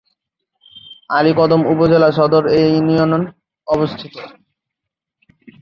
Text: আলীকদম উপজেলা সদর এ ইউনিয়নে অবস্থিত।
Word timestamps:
আলীকদম 1.09 1.61
উপজেলা 1.73 2.09
সদর 2.17 2.43
এ 2.51 2.61
ইউনিয়নে 2.67 3.19
অবস্থিত। 3.67 4.15